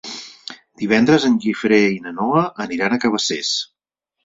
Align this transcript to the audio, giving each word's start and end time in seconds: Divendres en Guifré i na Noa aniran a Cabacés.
Divendres 0.83 1.27
en 1.29 1.35
Guifré 1.43 1.79
i 1.97 2.01
na 2.07 2.15
Noa 2.17 2.43
aniran 2.67 2.99
a 2.99 3.01
Cabacés. 3.07 3.55